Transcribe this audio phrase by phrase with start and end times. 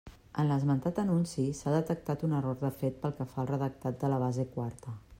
[0.43, 4.15] En l'esmentat anunci s'ha detectat un error de fet pel que fa al redactat de
[4.15, 5.01] la base quarta.